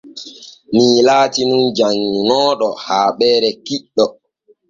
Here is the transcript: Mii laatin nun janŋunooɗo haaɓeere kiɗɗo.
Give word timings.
Mii 0.73 0.97
laatin 1.07 1.49
nun 1.49 1.67
janŋunooɗo 1.77 2.67
haaɓeere 2.83 3.49
kiɗɗo. 3.65 4.05